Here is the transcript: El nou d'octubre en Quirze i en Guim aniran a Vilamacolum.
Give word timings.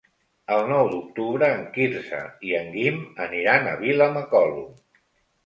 El 0.53 0.61
nou 0.69 0.87
d'octubre 0.93 1.49
en 1.57 1.61
Quirze 1.75 2.23
i 2.49 2.57
en 2.61 2.73
Guim 2.77 2.99
aniran 3.27 3.71
a 3.75 3.77
Vilamacolum. 3.85 4.69